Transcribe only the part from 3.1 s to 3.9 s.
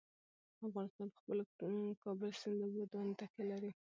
تکیه لري.